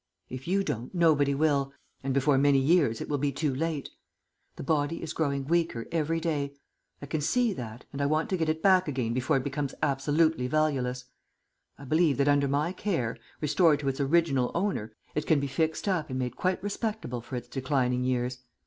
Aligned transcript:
If 0.31 0.47
you 0.47 0.63
don't, 0.63 0.91
nobody 0.95 1.35
will, 1.35 1.73
and 2.03 2.11
before 2.11 2.39
many 2.39 2.57
years 2.57 3.01
it 3.01 3.07
will 3.07 3.19
be 3.19 3.31
too 3.31 3.53
late. 3.53 3.91
The 4.55 4.63
body 4.63 5.03
is 5.03 5.13
growing 5.13 5.45
weaker 5.45 5.85
every 5.91 6.19
day. 6.19 6.55
I 7.03 7.05
can 7.05 7.21
see 7.21 7.53
that, 7.53 7.85
and 7.93 8.01
I 8.01 8.07
want 8.07 8.27
to 8.31 8.35
get 8.37 8.49
it 8.49 8.63
back 8.63 8.87
again 8.87 9.13
before 9.13 9.37
it 9.37 9.43
becomes 9.43 9.75
absolutely 9.83 10.47
valueless. 10.47 11.05
I 11.77 11.83
believe 11.83 12.17
that 12.17 12.27
under 12.27 12.47
my 12.47 12.71
care, 12.73 13.15
restored 13.41 13.79
to 13.81 13.89
its 13.89 13.99
original 13.99 14.49
owner, 14.55 14.91
it 15.13 15.27
can 15.27 15.39
be 15.39 15.45
fixed 15.45 15.87
up 15.87 16.09
and 16.09 16.17
made 16.17 16.35
quite 16.35 16.63
respectable 16.63 17.21
for 17.21 17.35
its 17.35 17.47
declining 17.47 18.03
years. 18.03 18.39